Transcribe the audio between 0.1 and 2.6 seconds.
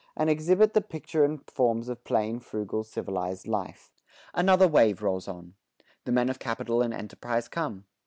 and exhibit the picture and forms of plain,